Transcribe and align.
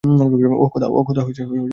ওহ 0.03 0.69
খোদা, 0.71 0.87
সব 1.17 1.29
সময়। 1.37 1.61